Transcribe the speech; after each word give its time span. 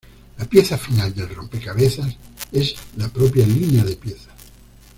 La 0.39 0.45
pieza 0.45 0.79
final 0.79 1.13
del 1.13 1.29
rompecabezas 1.29 2.11
es 2.51 2.73
la 2.97 3.07
propia 3.09 3.45
línea 3.45 3.83
de 3.83 3.95
piezas. 3.95 4.33